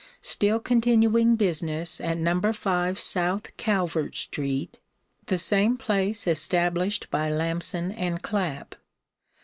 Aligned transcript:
still 0.23 0.59
continuing 0.59 1.35
business 1.35 2.01
at 2.03 2.17
No. 2.17 2.41
5 2.51 2.99
South 2.99 3.55
Calvert 3.55 4.15
street 4.15 4.79
(the 5.27 5.37
same 5.37 5.77
place 5.77 6.25
established 6.25 7.11
by 7.11 7.29
Lamson 7.29 7.93
& 8.17 8.17
Clap). 8.23 8.73